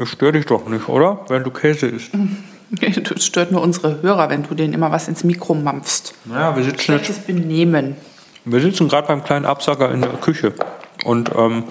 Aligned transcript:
Ich 0.00 0.08
störe 0.08 0.32
dich 0.32 0.46
doch 0.46 0.66
nicht, 0.66 0.88
oder? 0.88 1.24
Wenn 1.28 1.44
du 1.44 1.50
Käse 1.50 1.86
isst. 1.86 2.10
Das 2.70 3.24
stört 3.24 3.50
nur 3.50 3.62
unsere 3.62 4.00
Hörer, 4.00 4.30
wenn 4.30 4.44
du 4.44 4.54
denen 4.54 4.72
immer 4.74 4.92
was 4.92 5.08
ins 5.08 5.24
Mikro 5.24 5.54
mampfst. 5.54 6.14
Naja, 6.24 6.54
wir 6.54 6.62
sitzen 6.62 6.76
jetzt, 6.76 6.84
Schlechtes 6.84 7.18
Benehmen. 7.18 7.96
wir 8.44 8.60
sitzen 8.60 8.86
gerade 8.88 9.08
beim 9.08 9.24
kleinen 9.24 9.44
Absacker 9.44 9.90
in 9.90 10.02
der 10.02 10.10
Küche. 10.10 10.52
Und 11.04 11.32
ähm, 11.36 11.64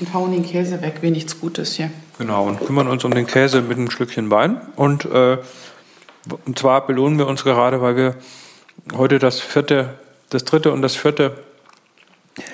Und 0.00 0.12
hauen 0.12 0.32
den 0.32 0.44
Käse 0.44 0.82
weg, 0.82 0.96
wie 1.00 1.10
nichts 1.10 1.40
Gutes 1.40 1.76
hier. 1.76 1.90
Genau, 2.18 2.46
und 2.46 2.60
kümmern 2.60 2.88
uns 2.88 3.06
um 3.06 3.14
den 3.14 3.26
Käse 3.26 3.62
mit 3.62 3.78
einem 3.78 3.90
Schlückchen 3.90 4.30
Wein. 4.30 4.60
Und, 4.76 5.06
äh, 5.06 5.38
und 6.44 6.58
zwar 6.58 6.86
belohnen 6.86 7.16
wir 7.18 7.26
uns 7.26 7.42
gerade, 7.42 7.80
weil 7.80 7.96
wir 7.96 8.14
heute 8.94 9.18
das 9.18 9.40
vierte, 9.40 9.94
das 10.28 10.44
dritte 10.44 10.72
und 10.72 10.82
das 10.82 10.94
vierte 10.94 11.38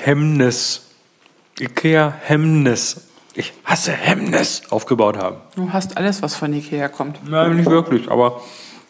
Hemmnis, 0.04 0.82
Ikea 1.58 2.14
Hemmnis, 2.22 3.08
ich 3.34 3.52
hasse 3.64 3.92
Hemmnis, 3.92 4.62
aufgebaut 4.70 5.16
haben. 5.16 5.36
Du 5.56 5.72
hast 5.72 5.96
alles, 5.96 6.22
was 6.22 6.34
von 6.34 6.52
Ikea 6.52 6.88
kommt. 6.88 7.28
Nein, 7.28 7.56
nicht 7.56 7.70
wirklich, 7.70 8.10
aber 8.10 8.40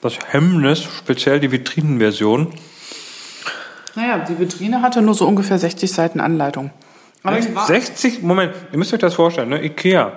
das 0.01 0.15
Hemmnis, 0.31 0.83
speziell 0.83 1.41
die 1.41 1.53
Vitrinenversion, 1.53 2.53
Naja, 3.95 4.19
die 4.21 4.39
Vitrine 4.39 4.83
hatte 4.83 5.03
nur 5.03 5.15
so 5.15 5.27
ungefähr 5.27 5.59
60 5.59 5.91
Seiten 5.93 6.21
Anleitung. 6.21 6.71
Aber 7.23 7.39
die 7.39 7.55
war, 7.55 7.67
60, 7.67 8.23
Moment, 8.23 8.55
ihr 8.73 8.79
müsst 8.79 8.95
euch 8.95 9.01
das 9.01 9.15
vorstellen, 9.15 9.51
ne? 9.51 9.63
Ikea, 9.63 10.13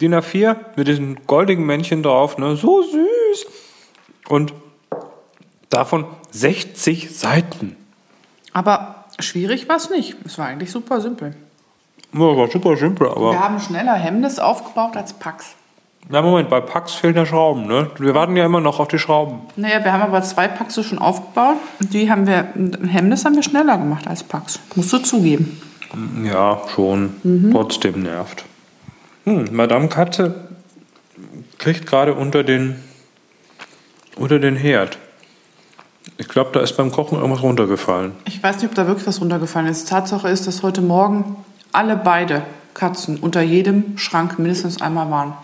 DIN 0.00 0.14
A4 0.14 0.56
mit 0.76 0.88
diesen 0.88 1.26
goldigen 1.26 1.66
Männchen 1.66 2.02
drauf, 2.02 2.38
ne? 2.38 2.56
So 2.56 2.82
süß. 2.82 3.46
Und 4.28 4.54
davon 5.68 6.06
60 6.30 7.14
Seiten. 7.14 7.76
aber 8.52 9.04
schwierig 9.20 9.68
war 9.68 9.76
es 9.76 9.90
nicht. 9.90 10.16
Es 10.24 10.38
war 10.38 10.46
eigentlich 10.46 10.70
super 10.70 11.00
simpel. 11.00 11.34
Ja, 12.12 12.20
war 12.20 12.50
super 12.50 12.76
simpel, 12.76 13.06
Wir 13.08 13.16
aber. 13.16 13.38
haben 13.38 13.60
schneller 13.60 13.94
Hemmnis 13.94 14.38
aufgebaut 14.38 14.96
als 14.96 15.12
Pax. 15.12 15.54
Na 16.10 16.22
Moment, 16.22 16.48
bei 16.48 16.60
Pax 16.60 16.94
fehlen 16.94 17.16
ja 17.16 17.26
Schrauben, 17.26 17.66
ne? 17.66 17.90
Wir 17.98 18.14
warten 18.14 18.34
ja 18.34 18.46
immer 18.46 18.60
noch 18.60 18.80
auf 18.80 18.88
die 18.88 18.98
Schrauben. 18.98 19.40
Naja, 19.56 19.84
wir 19.84 19.92
haben 19.92 20.00
aber 20.02 20.22
zwei 20.22 20.48
Paxe 20.48 20.82
schon 20.82 20.98
aufgebaut. 20.98 21.56
Die 21.80 22.10
haben 22.10 22.26
wir, 22.26 22.48
Hemmnis 22.88 23.26
haben 23.26 23.34
wir 23.34 23.42
schneller 23.42 23.76
gemacht 23.76 24.06
als 24.08 24.22
Pax. 24.22 24.58
Musst 24.74 24.90
du 24.92 24.98
zugeben. 24.98 25.60
Ja, 26.24 26.62
schon. 26.74 27.50
Trotzdem 27.52 28.02
nervt. 28.02 28.44
Hm, 29.24 29.48
Madame 29.52 29.88
Katze 29.88 30.48
kriegt 31.58 31.86
gerade 31.86 32.14
unter 32.14 32.42
den, 32.42 32.82
unter 34.16 34.38
den 34.38 34.56
Herd. 34.56 34.96
Ich 36.16 36.28
glaube, 36.28 36.50
da 36.54 36.60
ist 36.60 36.76
beim 36.76 36.90
Kochen 36.90 37.18
irgendwas 37.18 37.42
runtergefallen. 37.42 38.12
Ich 38.24 38.42
weiß 38.42 38.56
nicht, 38.56 38.66
ob 38.70 38.74
da 38.74 38.86
wirklich 38.86 39.06
was 39.06 39.20
runtergefallen 39.20 39.68
ist. 39.68 39.88
Tatsache 39.88 40.28
ist, 40.28 40.46
dass 40.46 40.62
heute 40.62 40.80
Morgen 40.80 41.36
alle 41.72 41.96
beide 41.96 42.42
Katzen 42.74 43.18
unter 43.18 43.40
jedem 43.42 43.98
Schrank 43.98 44.38
mindestens 44.38 44.80
einmal 44.80 45.10
waren. 45.10 45.34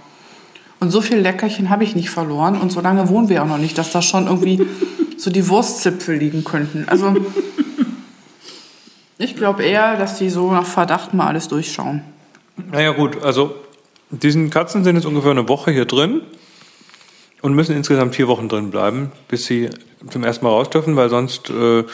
Und 0.80 0.90
so 0.90 1.00
viel 1.00 1.18
Leckerchen 1.18 1.70
habe 1.70 1.84
ich 1.84 1.96
nicht 1.96 2.10
verloren. 2.10 2.60
Und 2.60 2.70
so 2.70 2.80
lange 2.80 3.08
wohnen 3.08 3.28
wir 3.28 3.42
auch 3.42 3.46
noch 3.46 3.58
nicht, 3.58 3.78
dass 3.78 3.90
da 3.90 4.02
schon 4.02 4.26
irgendwie 4.26 4.66
so 5.16 5.30
die 5.30 5.48
Wurstzipfel 5.48 6.16
liegen 6.16 6.44
könnten. 6.44 6.86
Also 6.88 7.14
ich 9.18 9.36
glaube 9.36 9.64
eher, 9.64 9.96
dass 9.96 10.18
die 10.18 10.30
so 10.30 10.50
nach 10.52 10.66
Verdacht 10.66 11.14
mal 11.14 11.26
alles 11.26 11.48
durchschauen. 11.48 12.02
Naja 12.70 12.92
gut, 12.92 13.22
also 13.22 13.54
diesen 14.10 14.50
Katzen 14.50 14.84
sind 14.84 14.96
jetzt 14.96 15.06
ungefähr 15.06 15.30
eine 15.30 15.48
Woche 15.48 15.70
hier 15.70 15.86
drin 15.86 16.20
und 17.42 17.54
müssen 17.54 17.76
insgesamt 17.76 18.14
vier 18.14 18.28
Wochen 18.28 18.48
drin 18.48 18.70
bleiben, 18.70 19.12
bis 19.28 19.46
sie 19.46 19.70
zum 20.10 20.22
ersten 20.22 20.44
Mal 20.44 20.50
raus 20.50 20.70
dürfen, 20.70 20.96
weil 20.96 21.08
sonst 21.08 21.50
äh, 21.50 21.84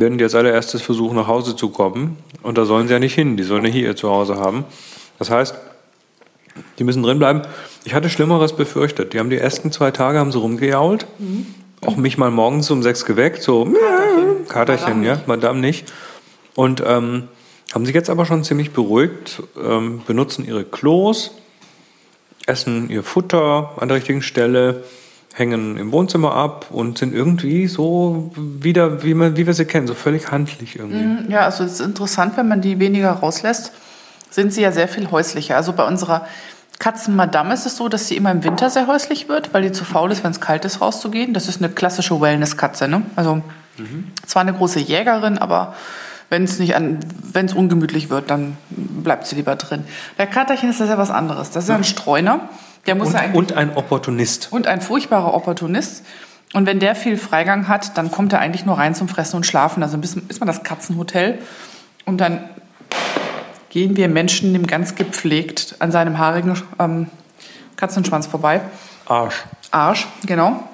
werden 0.00 0.18
die 0.18 0.24
als 0.24 0.34
allererstes 0.34 0.82
versuchen, 0.82 1.16
nach 1.16 1.26
Hause 1.26 1.56
zu 1.56 1.70
kommen. 1.70 2.18
Und 2.42 2.58
da 2.58 2.64
sollen 2.64 2.86
sie 2.86 2.92
ja 2.92 2.98
nicht 2.98 3.14
hin, 3.14 3.36
die 3.36 3.42
sollen 3.42 3.64
ja 3.64 3.70
hier 3.70 3.88
ihr 3.88 3.96
Zuhause 3.96 4.36
haben. 4.36 4.64
Das 5.18 5.30
heißt, 5.30 5.54
die 6.78 6.84
müssen 6.84 7.02
drin 7.02 7.18
bleiben. 7.18 7.42
Ich 7.84 7.94
hatte 7.94 8.10
Schlimmeres 8.10 8.54
befürchtet. 8.54 9.12
Die 9.12 9.18
haben 9.18 9.30
die 9.30 9.36
ersten 9.36 9.72
zwei 9.72 9.90
Tage 9.90 10.18
haben 10.18 10.32
sie 10.32 10.38
rumgejault. 10.38 11.06
Auch 11.86 11.96
mich 11.96 12.18
mal 12.18 12.30
morgens 12.30 12.70
um 12.70 12.82
sechs 12.82 13.04
geweckt, 13.04 13.42
so 13.42 13.64
Katerchen, 13.64 14.46
Katerchen 14.48 15.00
Madame 15.00 15.06
ja, 15.06 15.14
nicht. 15.14 15.28
Madame 15.28 15.60
nicht. 15.60 15.92
Und 16.54 16.82
ähm, 16.86 17.28
haben 17.72 17.86
sich 17.86 17.94
jetzt 17.94 18.10
aber 18.10 18.26
schon 18.26 18.44
ziemlich 18.44 18.72
beruhigt, 18.72 19.42
ähm, 19.62 20.02
benutzen 20.06 20.44
ihre 20.46 20.64
Klos, 20.64 21.32
essen 22.46 22.90
ihr 22.90 23.02
Futter 23.02 23.74
an 23.78 23.88
der 23.88 23.96
richtigen 23.96 24.22
Stelle, 24.22 24.82
hängen 25.34 25.78
im 25.78 25.92
Wohnzimmer 25.92 26.34
ab 26.34 26.66
und 26.70 26.98
sind 26.98 27.14
irgendwie 27.14 27.66
so 27.68 28.30
wieder, 28.36 29.02
wie, 29.02 29.14
man, 29.14 29.36
wie 29.36 29.46
wir 29.46 29.54
sie 29.54 29.64
kennen, 29.64 29.86
so 29.86 29.94
völlig 29.94 30.30
handlich 30.30 30.76
irgendwie. 30.76 31.32
Ja, 31.32 31.40
also 31.40 31.64
es 31.64 31.74
ist 31.74 31.80
interessant, 31.80 32.36
wenn 32.36 32.48
man 32.48 32.60
die 32.60 32.78
weniger 32.78 33.12
rauslässt, 33.12 33.72
sind 34.30 34.52
sie 34.52 34.62
ja 34.62 34.72
sehr 34.72 34.88
viel 34.88 35.10
häuslicher. 35.10 35.56
Also 35.56 35.72
bei 35.72 35.86
unserer 35.86 36.26
Katzenmadame 36.78 37.54
ist 37.54 37.66
es 37.66 37.76
so, 37.76 37.88
dass 37.88 38.08
sie 38.08 38.16
immer 38.16 38.30
im 38.30 38.42
Winter 38.42 38.70
sehr 38.70 38.86
häuslich 38.86 39.28
wird, 39.28 39.52
weil 39.54 39.62
die 39.62 39.72
zu 39.72 39.84
faul 39.84 40.10
ist, 40.10 40.24
wenn 40.24 40.30
es 40.30 40.40
kalt 40.40 40.64
ist, 40.64 40.80
rauszugehen. 40.80 41.34
Das 41.34 41.46
ist 41.48 41.62
eine 41.62 41.72
klassische 41.72 42.20
Wellness-Katze. 42.20 42.88
Ne? 42.88 43.02
Also 43.16 43.42
zwar 44.26 44.42
eine 44.42 44.52
große 44.52 44.80
Jägerin, 44.80 45.38
aber 45.38 45.74
wenn 46.28 46.44
es 46.44 46.58
nicht 46.58 46.76
an, 46.76 47.00
wenn 47.32 47.46
es 47.46 47.54
ungemütlich 47.54 48.08
wird, 48.08 48.30
dann 48.30 48.56
bleibt 48.70 49.26
sie 49.26 49.36
lieber 49.36 49.56
drin. 49.56 49.84
Der 50.16 50.26
Katerchen 50.26 50.70
ist 50.70 50.80
das 50.80 50.88
ja 50.88 50.96
was 50.96 51.10
anderes. 51.10 51.50
Das 51.50 51.64
ist 51.64 51.68
ja 51.68 51.76
ein 51.76 51.84
Streuner. 51.84 52.48
Der 52.86 52.94
muss 52.94 53.08
Und, 53.08 53.14
ja 53.14 53.30
und 53.32 53.52
ein 53.52 53.76
Opportunist. 53.76 54.48
und 54.50 54.66
ein 54.66 54.80
furchtbarer 54.80 55.34
Opportunist. 55.34 56.04
Und 56.52 56.66
wenn 56.66 56.80
der 56.80 56.94
viel 56.94 57.16
Freigang 57.16 57.68
hat, 57.68 57.96
dann 57.96 58.10
kommt 58.10 58.32
er 58.32 58.40
eigentlich 58.40 58.66
nur 58.66 58.76
rein 58.76 58.94
zum 58.94 59.08
Fressen 59.08 59.36
und 59.36 59.46
Schlafen. 59.46 59.82
Also 59.82 59.98
ist 59.98 60.40
man 60.40 60.46
das 60.46 60.64
Katzenhotel. 60.64 61.38
Und 62.06 62.18
dann 62.18 62.44
gehen 63.68 63.96
wir 63.96 64.08
Menschen 64.08 64.52
dem 64.52 64.66
ganz 64.66 64.96
gepflegt 64.96 65.76
an 65.78 65.92
seinem 65.92 66.18
haarigen 66.18 66.60
ähm, 66.80 67.06
Katzenschwanz 67.76 68.26
vorbei. 68.26 68.60
Arsch. 69.06 69.44
Arsch, 69.70 70.08
genau. 70.26 70.64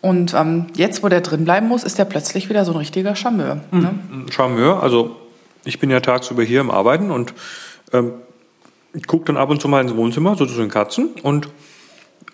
Und 0.00 0.34
ähm, 0.34 0.66
jetzt, 0.74 1.04
wo 1.04 1.08
der 1.08 1.20
drin 1.20 1.44
bleiben 1.44 1.68
muss, 1.68 1.84
ist 1.84 1.98
der 1.98 2.04
plötzlich 2.04 2.48
wieder 2.48 2.64
so 2.64 2.72
ein 2.72 2.78
richtiger 2.78 3.14
Charmeur. 3.14 3.60
Ne? 3.70 3.94
Ein 4.10 4.26
Charmeur, 4.32 4.82
also 4.82 5.16
ich 5.64 5.78
bin 5.78 5.90
ja 5.90 6.00
tagsüber 6.00 6.42
hier 6.42 6.60
am 6.60 6.72
Arbeiten 6.72 7.12
und 7.12 7.32
ähm, 7.92 8.14
ich 8.94 9.06
gucke 9.06 9.26
dann 9.26 9.36
ab 9.36 9.50
und 9.50 9.60
zu 9.60 9.68
mal 9.68 9.80
ins 9.80 9.96
Wohnzimmer, 9.96 10.36
so 10.36 10.46
zu 10.46 10.54
den 10.54 10.68
Katzen 10.68 11.10
und 11.22 11.48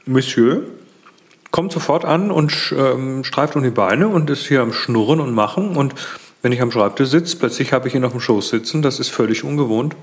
Monsieur 0.06 0.62
kommt 1.50 1.72
sofort 1.72 2.04
an 2.04 2.30
und 2.30 2.74
ähm, 2.76 3.24
streift 3.24 3.56
um 3.56 3.62
die 3.62 3.70
Beine 3.70 4.08
und 4.08 4.28
ist 4.30 4.46
hier 4.46 4.60
am 4.60 4.72
Schnurren 4.72 5.20
und 5.20 5.34
Machen 5.34 5.76
und 5.76 5.94
wenn 6.42 6.52
ich 6.52 6.60
am 6.60 6.70
Schreibtisch 6.70 7.08
sitze, 7.08 7.36
plötzlich 7.36 7.72
habe 7.72 7.88
ich 7.88 7.94
ihn 7.94 8.04
auf 8.04 8.12
dem 8.12 8.20
Schoß 8.20 8.48
sitzen, 8.48 8.82
das 8.82 9.00
ist 9.00 9.08
völlig 9.08 9.44
ungewohnt. 9.44 9.96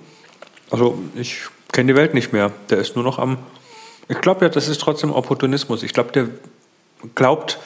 Also 0.69 0.97
ich 1.15 1.43
kenne 1.71 1.93
die 1.93 1.97
Welt 1.97 2.13
nicht 2.13 2.33
mehr, 2.33 2.51
der 2.69 2.79
ist 2.79 2.95
nur 2.95 3.03
noch 3.03 3.19
am... 3.19 3.37
Ich 4.07 4.19
glaube 4.21 4.45
ja, 4.45 4.49
das 4.49 4.67
ist 4.67 4.81
trotzdem 4.81 5.11
Opportunismus. 5.11 5.81
Ich 5.81 5.93
glaube, 5.93 6.11
der 6.11 6.27
glaubt, 7.15 7.57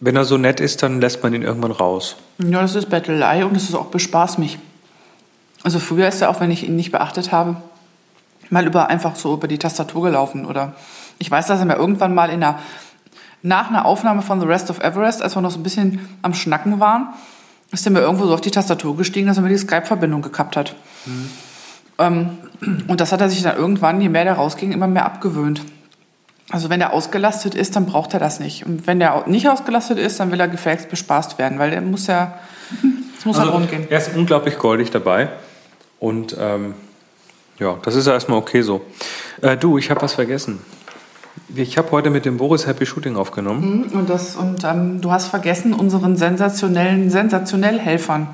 wenn 0.00 0.16
er 0.16 0.24
so 0.24 0.36
nett 0.36 0.60
ist, 0.60 0.82
dann 0.82 1.00
lässt 1.00 1.22
man 1.22 1.32
ihn 1.32 1.42
irgendwann 1.42 1.70
raus. 1.70 2.16
Ja, 2.38 2.60
das 2.60 2.74
ist 2.74 2.90
Bettelei 2.90 3.44
und 3.44 3.54
das 3.54 3.64
ist 3.64 3.74
auch 3.74 3.86
bespaß 3.86 4.38
mich. 4.38 4.58
Also 5.62 5.78
früher 5.78 6.08
ist 6.08 6.20
er 6.20 6.30
auch, 6.30 6.40
wenn 6.40 6.50
ich 6.50 6.68
ihn 6.68 6.76
nicht 6.76 6.92
beachtet 6.92 7.32
habe, 7.32 7.56
mal 8.54 8.66
über 8.66 8.88
einfach 8.88 9.16
so 9.16 9.34
über 9.34 9.48
die 9.48 9.58
Tastatur 9.58 10.04
gelaufen 10.04 10.46
oder 10.46 10.72
ich 11.18 11.30
weiß, 11.30 11.46
dass 11.46 11.58
er 11.58 11.66
mir 11.66 11.76
irgendwann 11.76 12.14
mal 12.14 12.30
in 12.30 12.42
einer 12.42 12.58
nach 13.42 13.68
einer 13.68 13.84
Aufnahme 13.84 14.22
von 14.22 14.40
The 14.40 14.46
Rest 14.46 14.70
of 14.70 14.80
Everest, 14.80 15.22
als 15.22 15.36
wir 15.36 15.42
noch 15.42 15.50
so 15.50 15.58
ein 15.58 15.62
bisschen 15.62 16.08
am 16.22 16.32
Schnacken 16.32 16.80
waren, 16.80 17.08
ist 17.72 17.84
er 17.84 17.92
mir 17.92 18.00
irgendwo 18.00 18.24
so 18.24 18.32
auf 18.32 18.40
die 18.40 18.50
Tastatur 18.50 18.96
gestiegen, 18.96 19.26
dass 19.26 19.36
er 19.36 19.42
mir 19.42 19.50
die 19.50 19.58
Skype-Verbindung 19.58 20.22
gekappt 20.22 20.56
hat. 20.56 20.74
Ähm, 21.98 22.38
und 22.88 23.00
das 23.02 23.12
hat 23.12 23.20
er 23.20 23.28
sich 23.28 23.42
dann 23.42 23.56
irgendwann, 23.58 24.00
je 24.00 24.08
mehr 24.08 24.24
der 24.24 24.34
rausging, 24.34 24.72
immer 24.72 24.86
mehr 24.86 25.04
abgewöhnt. 25.04 25.60
Also 26.50 26.70
wenn 26.70 26.80
er 26.80 26.94
ausgelastet 26.94 27.54
ist, 27.54 27.76
dann 27.76 27.84
braucht 27.84 28.14
er 28.14 28.20
das 28.20 28.40
nicht. 28.40 28.64
Und 28.64 28.86
wenn 28.86 29.00
er 29.00 29.24
nicht 29.26 29.46
ausgelastet 29.48 29.98
ist, 29.98 30.20
dann 30.20 30.30
will 30.32 30.40
er 30.40 30.48
gefälligst 30.48 30.88
bespaßt 30.88 31.38
werden, 31.38 31.58
weil 31.58 31.70
der 31.70 31.82
muss 31.82 32.06
ja, 32.06 32.38
es 33.18 33.26
muss 33.26 33.36
ja 33.36 33.44
rund 33.44 33.70
gehen. 33.70 33.86
er 33.90 33.98
ist 33.98 34.16
unglaublich 34.16 34.58
goldig 34.58 34.90
dabei. 34.90 35.28
Und 36.00 36.34
ähm, 36.40 36.74
ja, 37.58 37.78
das 37.82 37.94
ist 37.94 38.06
ja 38.06 38.12
erstmal 38.12 38.38
okay 38.38 38.62
so. 38.62 38.82
Äh, 39.40 39.56
du, 39.56 39.78
ich 39.78 39.90
habe 39.90 40.02
was 40.02 40.14
vergessen. 40.14 40.60
Ich 41.54 41.78
habe 41.78 41.90
heute 41.90 42.10
mit 42.10 42.24
dem 42.24 42.36
Boris 42.36 42.66
Happy 42.66 42.86
Shooting 42.86 43.16
aufgenommen. 43.16 43.90
Und, 43.92 44.08
das, 44.08 44.36
und 44.36 44.64
ähm, 44.64 45.00
du 45.00 45.10
hast 45.10 45.28
vergessen, 45.28 45.72
unseren 45.72 46.16
sensationellen 46.16 47.10
Sensationellhelfern 47.10 48.28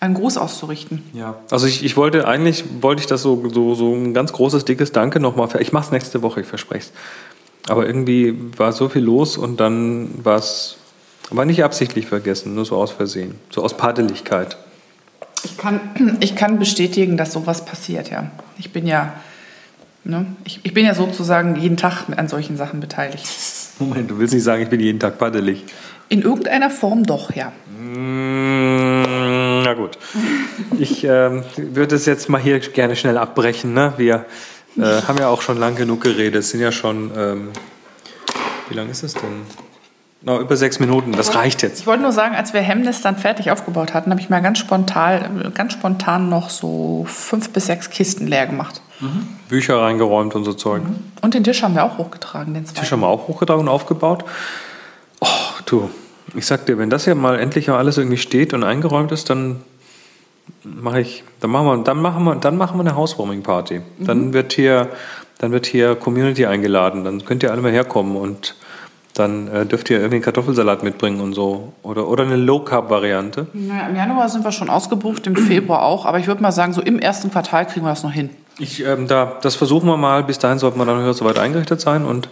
einen 0.00 0.14
Gruß 0.14 0.36
auszurichten. 0.36 1.02
Ja. 1.12 1.36
Also 1.50 1.66
ich, 1.66 1.84
ich 1.84 1.96
wollte 1.96 2.28
eigentlich, 2.28 2.64
wollte 2.80 3.00
ich 3.00 3.06
das 3.06 3.22
so, 3.22 3.48
so, 3.52 3.74
so 3.74 3.94
ein 3.94 4.14
ganz 4.14 4.32
großes, 4.32 4.64
dickes 4.64 4.92
Danke 4.92 5.20
nochmal. 5.20 5.48
Ich 5.60 5.72
mache 5.72 5.86
es 5.86 5.90
nächste 5.90 6.22
Woche, 6.22 6.40
ich 6.40 6.46
verspreche 6.46 6.90
es. 6.90 7.70
Aber 7.70 7.86
irgendwie 7.86 8.36
war 8.56 8.72
so 8.72 8.88
viel 8.88 9.02
los 9.02 9.36
und 9.36 9.58
dann 9.58 10.24
war 10.24 10.36
es, 10.36 10.76
war 11.30 11.44
nicht 11.44 11.64
absichtlich 11.64 12.06
vergessen, 12.06 12.54
nur 12.54 12.64
so 12.64 12.76
aus 12.76 12.92
Versehen. 12.92 13.34
So 13.50 13.62
aus 13.62 13.76
Padeligkeit. 13.76 14.56
Ich 15.44 15.56
kann, 15.56 15.80
ich 16.20 16.34
kann 16.36 16.58
bestätigen, 16.58 17.16
dass 17.16 17.32
sowas 17.32 17.64
passiert, 17.64 18.10
ja. 18.10 18.30
Ich 18.58 18.72
bin 18.72 18.86
ja, 18.86 19.14
ne, 20.04 20.26
ich, 20.44 20.60
ich 20.62 20.74
bin 20.74 20.84
ja 20.84 20.94
sozusagen 20.94 21.56
jeden 21.56 21.76
Tag 21.76 22.04
an 22.16 22.28
solchen 22.28 22.56
Sachen 22.56 22.80
beteiligt. 22.80 23.26
Moment, 23.78 24.10
du 24.10 24.18
willst 24.18 24.34
nicht 24.34 24.42
sagen, 24.44 24.62
ich 24.62 24.68
bin 24.68 24.80
jeden 24.80 24.98
Tag 24.98 25.18
padelig. 25.18 25.64
In 26.08 26.22
irgendeiner 26.22 26.70
Form 26.70 27.04
doch, 27.06 27.34
ja. 27.34 27.52
Mm, 27.80 29.62
Na 29.62 29.74
gut. 29.74 29.98
Ich 30.78 31.04
ähm, 31.04 31.44
würde 31.56 31.94
es 31.96 32.06
jetzt 32.06 32.28
mal 32.28 32.40
hier 32.40 32.58
gerne 32.60 32.96
schnell 32.96 33.18
abbrechen. 33.18 33.74
Ne? 33.74 33.92
Wir 33.96 34.24
Äh, 34.76 35.02
haben 35.08 35.18
ja 35.18 35.28
auch 35.28 35.42
schon 35.42 35.58
lang 35.58 35.74
genug 35.74 36.02
geredet. 36.02 36.36
Es 36.36 36.50
sind 36.50 36.60
ja 36.60 36.70
schon, 36.70 37.10
ähm, 37.16 37.48
wie 38.68 38.74
lange 38.74 38.90
ist 38.92 39.02
es 39.02 39.12
denn? 39.14 39.42
No, 40.20 40.40
über 40.40 40.56
sechs 40.56 40.80
Minuten, 40.80 41.12
das 41.12 41.36
reicht 41.36 41.62
jetzt. 41.62 41.80
Ich 41.80 41.86
wollte 41.86 42.02
nur 42.02 42.10
sagen, 42.10 42.34
als 42.34 42.52
wir 42.52 42.60
Hemnes 42.60 43.02
dann 43.02 43.16
fertig 43.16 43.52
aufgebaut 43.52 43.94
hatten, 43.94 44.10
habe 44.10 44.20
ich 44.20 44.28
mal 44.28 44.40
ganz 44.40 44.58
spontan, 44.58 45.52
ganz 45.54 45.74
spontan 45.74 46.28
noch 46.28 46.50
so 46.50 47.06
fünf 47.08 47.50
bis 47.50 47.66
sechs 47.66 47.88
Kisten 47.90 48.26
leer 48.26 48.46
gemacht. 48.46 48.82
Bücher 49.48 49.80
reingeräumt 49.80 50.34
und 50.34 50.42
so 50.44 50.54
Zeug. 50.54 50.82
Und 51.22 51.34
den 51.34 51.44
Tisch 51.44 51.62
haben 51.62 51.74
wir 51.76 51.84
auch 51.84 51.98
hochgetragen, 51.98 52.52
den. 52.52 52.64
Tisch 52.64 52.90
haben 52.90 53.00
wir 53.00 53.06
auch 53.06 53.28
hochgetragen 53.28 53.62
und 53.62 53.68
aufgebaut. 53.68 54.24
Oh, 55.20 55.26
du, 55.66 55.88
ich 56.34 56.46
sag 56.46 56.66
dir, 56.66 56.78
wenn 56.78 56.90
das 56.90 57.06
ja 57.06 57.14
mal 57.14 57.38
endlich 57.38 57.68
mal 57.68 57.78
alles 57.78 57.96
irgendwie 57.96 58.16
steht 58.16 58.52
und 58.54 58.64
eingeräumt 58.64 59.12
ist, 59.12 59.30
dann 59.30 59.60
mache 60.64 61.00
ich, 61.00 61.22
dann 61.40 61.50
machen 61.50 61.66
wir, 61.66 61.84
dann 61.84 62.02
machen 62.02 62.24
wir, 62.24 62.34
dann 62.34 62.56
machen 62.56 62.76
wir 62.76 62.80
eine 62.80 62.96
Housewarming 62.96 63.42
Party. 63.42 63.82
Dann 64.00 64.32
wird 64.32 64.52
hier, 64.52 64.88
dann 65.38 65.52
wird 65.52 65.66
hier 65.66 65.94
Community 65.94 66.46
eingeladen. 66.46 67.04
Dann 67.04 67.24
könnt 67.24 67.44
ihr 67.44 67.52
alle 67.52 67.62
mal 67.62 67.70
herkommen 67.70 68.16
und 68.16 68.56
dann 69.18 69.48
äh, 69.48 69.66
dürft 69.66 69.90
ihr 69.90 69.98
irgendwie 69.98 70.16
einen 70.16 70.24
Kartoffelsalat 70.24 70.82
mitbringen 70.82 71.20
und 71.20 71.34
so. 71.34 71.72
Oder, 71.82 72.08
oder 72.08 72.24
eine 72.24 72.36
Low-Carb-Variante. 72.36 73.48
Naja, 73.52 73.88
Im 73.88 73.96
Januar 73.96 74.28
sind 74.28 74.44
wir 74.44 74.52
schon 74.52 74.70
ausgebucht, 74.70 75.26
im 75.26 75.36
Februar 75.36 75.82
auch, 75.82 76.06
aber 76.06 76.18
ich 76.18 76.26
würde 76.26 76.42
mal 76.42 76.52
sagen, 76.52 76.72
so 76.72 76.80
im 76.80 76.98
ersten 76.98 77.30
Quartal 77.30 77.66
kriegen 77.66 77.84
wir 77.84 77.90
das 77.90 78.02
noch 78.02 78.12
hin. 78.12 78.30
Ich, 78.58 78.84
ähm, 78.84 79.06
da, 79.06 79.38
das 79.42 79.54
versuchen 79.54 79.88
wir 79.88 79.96
mal. 79.96 80.24
Bis 80.24 80.38
dahin 80.38 80.58
sollten 80.58 80.78
wir 80.78 80.84
dann 80.84 81.12
soweit 81.12 81.38
eingerichtet 81.38 81.80
sein 81.80 82.04
und 82.04 82.28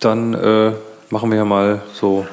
dann 0.00 0.34
äh, 0.34 0.72
machen 1.10 1.30
wir 1.30 1.38
ja 1.38 1.44
mal 1.44 1.82
so 1.92 2.26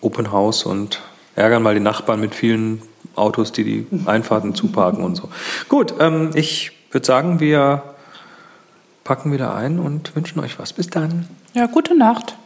Open 0.00 0.30
House 0.32 0.64
und 0.64 1.00
ärgern 1.34 1.62
mal 1.62 1.74
die 1.74 1.80
Nachbarn 1.80 2.20
mit 2.20 2.34
vielen 2.34 2.82
Autos, 3.14 3.52
die 3.52 3.64
die 3.64 3.86
Einfahrten 4.06 4.54
zuparken 4.54 5.04
und 5.04 5.16
so. 5.16 5.28
Gut, 5.68 5.94
ähm, 5.98 6.30
ich 6.34 6.72
würde 6.90 7.06
sagen, 7.06 7.40
wir 7.40 7.82
packen 9.04 9.32
wieder 9.32 9.54
ein 9.54 9.78
und 9.78 10.14
wünschen 10.14 10.40
euch 10.40 10.58
was. 10.58 10.72
Bis 10.72 10.88
dann. 10.88 11.28
Ja, 11.54 11.66
gute 11.66 11.96
Nacht. 11.96 12.36